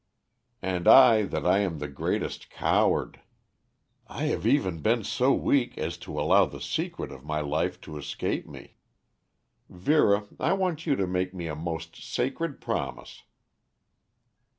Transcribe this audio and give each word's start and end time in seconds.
"And 0.63 0.87
I 0.87 1.21
that 1.25 1.45
I 1.45 1.59
am 1.59 1.77
the 1.77 1.87
greatest 1.87 2.49
coward. 2.49 3.21
I 4.07 4.23
have 4.33 4.47
even 4.47 4.79
been 4.81 5.03
so 5.03 5.31
weak 5.31 5.77
as 5.77 5.95
to 5.97 6.19
allow 6.19 6.45
the 6.45 6.59
secret 6.59 7.11
of 7.11 7.23
my 7.23 7.39
life 7.39 7.79
to 7.81 7.99
escape 7.99 8.47
me. 8.47 8.77
Vera, 9.69 10.25
I 10.39 10.53
want 10.53 10.87
you 10.87 10.95
to 10.95 11.05
make 11.05 11.35
me 11.35 11.45
a 11.45 11.55
most 11.55 11.97
sacred 11.97 12.59
promise." 12.59 13.21